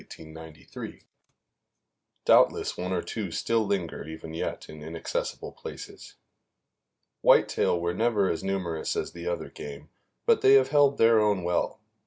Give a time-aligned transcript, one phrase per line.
[2.25, 6.15] Doubtless one or two still linger even yet in inaccessible places.
[7.21, 9.89] Whitetail were never as numerous as the other game,
[10.25, 11.79] but they have held their own well.